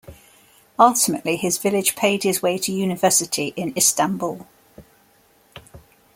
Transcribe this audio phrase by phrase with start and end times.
[0.79, 4.47] Ultimately, his village paid his way to university in Istanbul.